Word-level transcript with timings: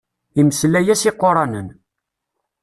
Imeslay-as 0.39 1.03
iquṛanen. 1.09 1.67